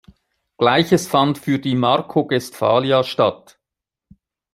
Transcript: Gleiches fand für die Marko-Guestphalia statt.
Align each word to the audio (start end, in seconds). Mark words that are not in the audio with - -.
Gleiches 0.57 1.05
fand 1.05 1.37
für 1.37 1.59
die 1.59 1.75
Marko-Guestphalia 1.75 3.03
statt. 3.03 3.59